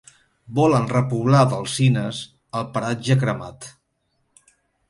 Volen 0.59 0.87
repoblar 0.93 1.43
d'alzines 1.51 2.23
el 2.61 2.67
paratge 2.79 3.19
cremat. 3.25 3.69